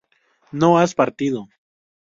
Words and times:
no 0.51 0.79
has 0.79 0.95
partido 0.95 1.47